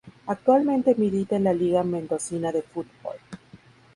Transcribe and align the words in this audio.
Actualmente 0.25 0.95
milita 0.95 1.35
en 1.35 1.43
la 1.43 1.53
Liga 1.53 1.83
Mendocina 1.83 2.51
de 2.51 2.63
Fútbol. 2.63 3.17